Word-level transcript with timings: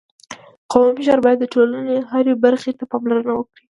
قومي 0.71 0.91
مشر 0.97 1.17
باید 1.25 1.37
د 1.41 1.45
ټولني 1.53 1.97
هري 2.11 2.33
برخي 2.43 2.71
ته 2.79 2.83
پاملرنه 2.91 3.31
وکړي. 3.35 3.59